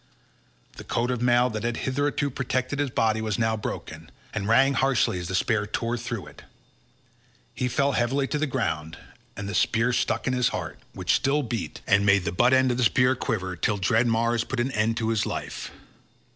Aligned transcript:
The 0.77 0.83
coat 0.83 1.11
of 1.11 1.21
mail 1.21 1.51
that 1.51 1.61
had 1.63 1.77
hitherto 1.85 2.31
protected 2.31 2.79
his 2.79 2.89
body 2.89 3.21
was 3.21 3.37
now 3.37 3.55
broken, 3.55 4.09
and 4.33 4.47
rang 4.47 4.73
harshly 4.73 5.19
as 5.19 5.27
the 5.27 5.35
spear 5.35 5.67
tore 5.67 5.95
through 5.95 6.25
it. 6.25 6.43
He 7.53 7.67
fell 7.67 7.91
heavily 7.91 8.25
to 8.29 8.39
the 8.39 8.47
ground, 8.47 8.97
and 9.37 9.47
the 9.47 9.53
spear 9.53 9.93
stuck 9.93 10.25
in 10.25 10.33
his 10.33 10.47
heart, 10.47 10.79
which 10.93 11.13
still 11.13 11.43
beat, 11.43 11.81
and 11.85 12.03
made 12.03 12.25
the 12.25 12.31
butt 12.31 12.51
end 12.51 12.71
of 12.71 12.77
the 12.77 12.83
spear 12.83 13.13
quiver 13.13 13.55
till 13.55 13.77
dread 13.77 14.07
Mars 14.07 14.43
put 14.43 14.59
an 14.59 14.71
end 14.71 14.97
to 14.97 15.09
his 15.09 15.27
life. 15.27 15.69